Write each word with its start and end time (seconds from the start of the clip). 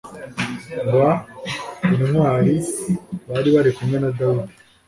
b 0.93 0.93
intwari 2.01 2.53
bari 3.35 3.49
bari 3.55 3.69
kumwe 3.77 3.97
na 3.99 4.09
Dawidi 4.17 4.53